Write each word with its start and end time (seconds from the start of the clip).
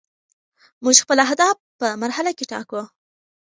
موږ 0.83 0.95
خپل 1.03 1.17
اهداف 1.25 1.57
په 1.79 1.87
مرحله 2.03 2.31
کې 2.37 2.45
ټاکو. 2.51 2.81